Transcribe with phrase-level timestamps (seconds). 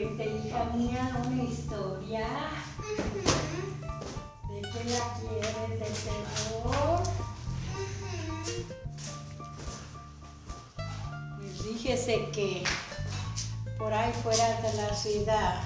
[0.00, 2.26] cuente, hija mía, una historia.
[4.48, 5.80] ¿De qué la quieres?
[5.80, 7.02] ¿De terror?
[11.36, 12.64] Pues que
[13.78, 15.60] por ahí fuera de la ciudad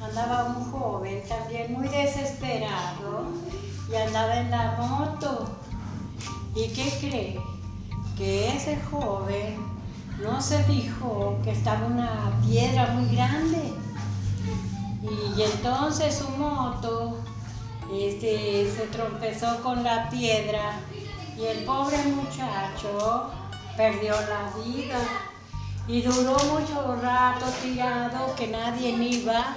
[0.00, 3.26] andaba un joven también muy desesperado
[3.90, 5.48] y andaba en la moto.
[6.54, 7.40] ¿Y qué cree?
[8.16, 9.76] Que ese joven
[10.22, 13.45] no se fijó que estaba una piedra muy grande.
[15.08, 17.18] Y entonces su moto
[17.92, 20.80] este, se tropezó con la piedra
[21.38, 23.30] y el pobre muchacho
[23.76, 24.98] perdió la vida.
[25.88, 29.56] Y duró mucho rato tirado que nadie iba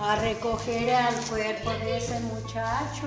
[0.00, 3.06] a recoger al cuerpo de ese muchacho.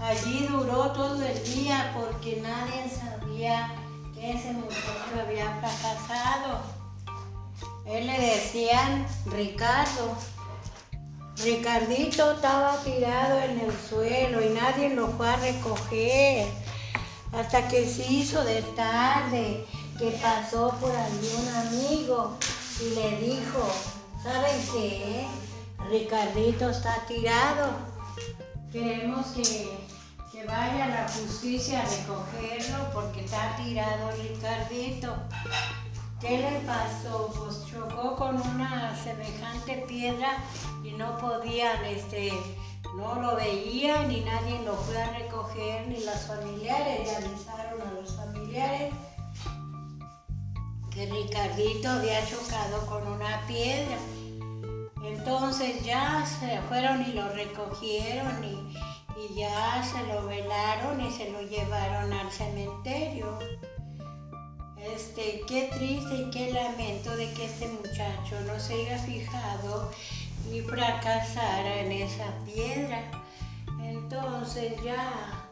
[0.00, 3.74] Allí duró todo el día porque nadie sabía
[4.14, 6.60] que ese muchacho había fracasado.
[7.84, 10.16] Él le decían Ricardo.
[11.42, 16.46] Ricardito estaba tirado en el suelo y nadie lo fue a recoger.
[17.32, 19.66] Hasta que se hizo de tarde
[19.98, 22.38] que pasó por allí un amigo
[22.80, 23.68] y le dijo,
[24.22, 25.26] ¿saben qué?
[25.90, 27.72] Ricardito está tirado.
[28.72, 29.76] Queremos que,
[30.30, 35.14] que vaya la justicia a recogerlo porque está tirado Ricardito.
[36.20, 37.32] ¿Qué le pasó?
[37.36, 40.38] Pues chocó con una semejante piedra
[40.82, 42.32] y no podían, este,
[42.96, 47.92] no lo veían ni nadie lo fue a recoger, ni los familiares, le avisaron a
[47.92, 48.92] los familiares
[50.94, 53.96] que Ricardito había chocado con una piedra.
[55.02, 58.76] Entonces ya se fueron y lo recogieron y,
[59.18, 63.38] y ya se lo velaron y se lo llevaron al cementerio.
[64.92, 69.90] Este, qué triste y qué lamento de que este muchacho no se haya fijado
[70.52, 73.02] y fracasara en esa piedra.
[73.82, 75.44] Entonces ya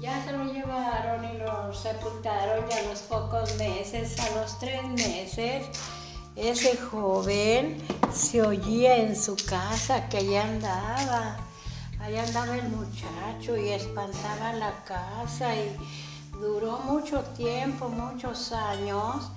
[0.00, 4.84] ya se lo llevaron y lo sepultaron y a los pocos meses, a los tres
[4.84, 5.66] meses,
[6.36, 7.82] ese joven
[8.14, 11.36] se oía en su casa que allá andaba.
[12.00, 15.76] Allá andaba el muchacho y espantaba la casa y
[16.40, 19.30] duró mucho tiempo, muchos años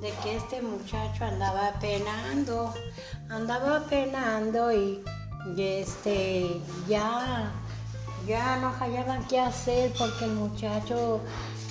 [0.00, 2.72] de que este muchacho andaba penando,
[3.28, 5.02] andaba penando y,
[5.56, 7.52] este ya
[8.26, 11.20] ya no hallaban qué hacer porque el muchacho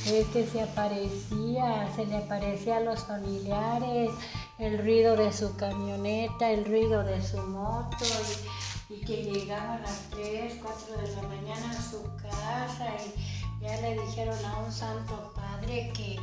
[0.06, 4.12] este se aparecía, se le aparecía a los familiares,
[4.60, 8.06] el ruido de su camioneta, el ruido de su moto
[8.90, 12.96] y, y que llegaba a las 3, 4 de la mañana a su casa
[14.16, 16.18] dijeron a un santo padre que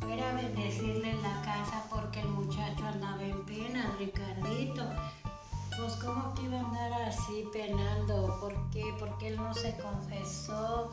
[0.00, 4.82] fuera a bendecirle en la casa porque el muchacho andaba en pena, Ricardito.
[5.78, 8.82] Pues cómo que iba a andar así penando, ¿por qué?
[8.98, 10.90] Porque él no se confesó,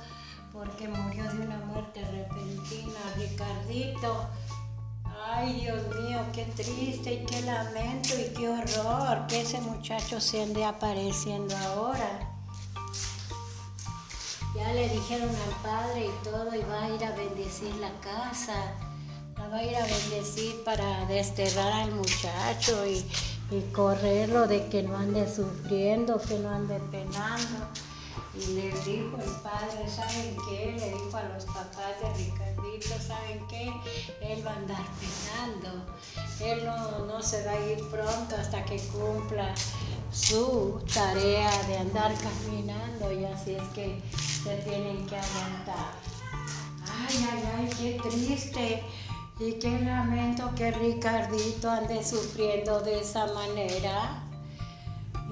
[0.52, 4.28] porque murió de una muerte repentina, Ricardito.
[5.26, 10.44] Ay, Dios mío, qué triste y qué lamento y qué horror que ese muchacho se
[10.44, 12.41] ande apareciendo ahora.
[14.56, 18.74] Ya le dijeron al padre y todo y va a ir a bendecir la casa.
[19.38, 23.06] La va a ir a bendecir para desterrar al muchacho y,
[23.50, 27.68] y correrlo de que no ande sufriendo, que no ande penando.
[28.34, 30.76] Y le dijo el padre, ¿saben qué?
[30.78, 32.24] Le dijo a los papás de
[32.82, 33.72] ¿saben qué?
[34.22, 35.86] Él va a andar penando.
[36.40, 39.54] Él no, no se va a ir pronto hasta que cumpla
[40.12, 44.02] su tarea de andar caminando y así es que
[44.44, 45.94] se tienen que aguantar.
[46.84, 48.84] Ay, ay, ay, qué triste.
[49.40, 54.24] Y qué lamento que Ricardito ande sufriendo de esa manera.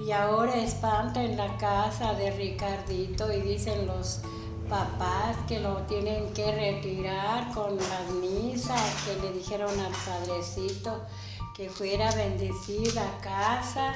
[0.04, 4.22] Y ahora espanta en la casa de Ricardito y dicen los
[4.70, 11.02] papás que lo tienen que retirar con las misas que le dijeron al padrecito
[11.56, 13.94] que fuera bendecida a casa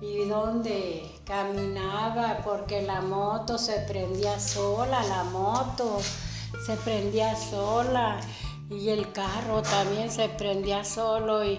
[0.00, 6.00] y donde caminaba porque la moto se prendía sola, la moto
[6.66, 8.20] se prendía sola
[8.70, 11.58] y el carro también se prendía solo y,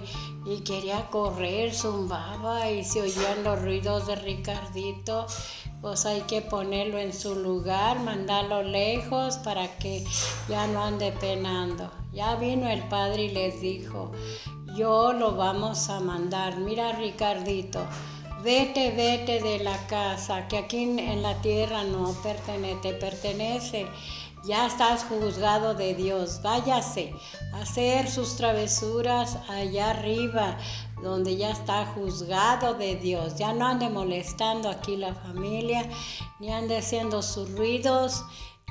[0.66, 5.28] quería correr, zumbaba y se oían los ruidos de Ricardito,
[5.82, 10.04] pues hay que ponerlo en su lugar, mandarlo lejos para que
[10.48, 11.92] ya no ande penando.
[12.14, 14.12] Ya vino el padre y les dijo,
[14.76, 17.86] yo lo vamos a mandar, mira Ricardito.
[18.44, 23.88] Vete, vete de la casa, que aquí en la tierra no pertenece, te pertenece
[24.45, 26.41] ya estás juzgado de Dios.
[26.41, 27.13] Váyase
[27.53, 30.57] a hacer sus travesuras allá arriba,
[31.01, 33.36] donde ya está juzgado de Dios.
[33.36, 35.89] Ya no ande molestando aquí la familia,
[36.39, 38.24] ni ande haciendo sus ruidos,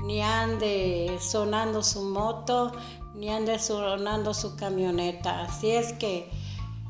[0.03, 2.71] ni ande sonando su moto,
[3.13, 5.41] ni ande sonando su camioneta.
[5.41, 6.29] Así es que,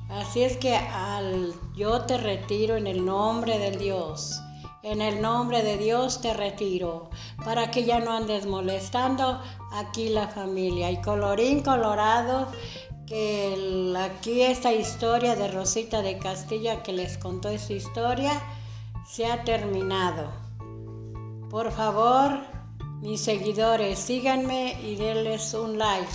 [0.10, 4.42] así es que al yo te retiro en el nombre del Dios.
[4.82, 7.10] En el nombre de Dios te retiro
[7.44, 9.42] para que ya no andes molestando
[9.72, 10.90] aquí la familia.
[10.90, 12.48] Y colorín colorado,
[13.06, 18.32] que aquí esta historia de Rosita de Castilla que les contó esta historia
[19.06, 20.32] se ha terminado.
[21.50, 22.40] Por favor,
[23.02, 26.08] mis seguidores, síganme y denles un like.